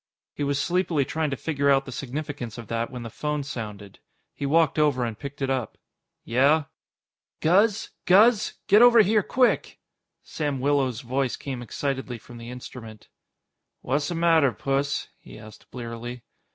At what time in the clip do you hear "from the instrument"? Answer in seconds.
12.17-13.09